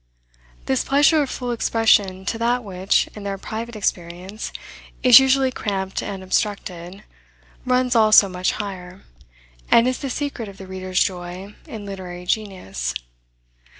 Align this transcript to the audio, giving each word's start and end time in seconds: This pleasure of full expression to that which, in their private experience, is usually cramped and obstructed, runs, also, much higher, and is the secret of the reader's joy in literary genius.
This 0.65 0.83
pleasure 0.83 1.21
of 1.21 1.29
full 1.29 1.51
expression 1.51 2.25
to 2.25 2.39
that 2.39 2.63
which, 2.63 3.05
in 3.15 3.21
their 3.23 3.37
private 3.37 3.75
experience, 3.75 4.51
is 5.03 5.19
usually 5.19 5.51
cramped 5.51 6.01
and 6.01 6.23
obstructed, 6.23 7.03
runs, 7.67 7.95
also, 7.95 8.27
much 8.27 8.53
higher, 8.53 9.03
and 9.69 9.87
is 9.87 9.99
the 9.99 10.09
secret 10.09 10.49
of 10.49 10.57
the 10.57 10.65
reader's 10.65 11.03
joy 11.03 11.53
in 11.67 11.85
literary 11.85 12.25
genius. 12.25 12.95